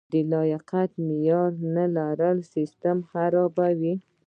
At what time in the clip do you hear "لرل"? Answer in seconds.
1.97-2.37